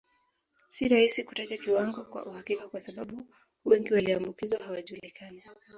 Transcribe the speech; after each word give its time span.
Si 0.69 0.87
rahisi 0.87 1.23
kutaja 1.23 1.57
kiwango 1.57 2.03
kwa 2.03 2.25
uhakika 2.25 2.67
kwa 2.67 2.81
sababu 2.81 3.27
wengi 3.65 3.93
walioambukizwa 3.93 4.59
hawajulikani 4.59 5.43